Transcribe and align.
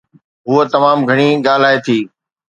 هوءَ 0.47 0.63
تمام 0.73 0.97
گهڻي 1.09 1.27
ڳالهائي 1.45 1.79
ٿي 1.85 1.99